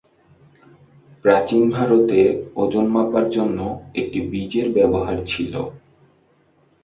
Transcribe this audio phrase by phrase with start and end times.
[1.25, 2.19] প্রাচীন ভারতে
[2.55, 3.67] ওজন মাপার জন্যে
[3.95, 5.53] এর বীজের ব্যবহার ছিল।